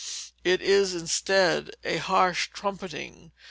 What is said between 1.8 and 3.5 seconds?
a harsh trumpeting.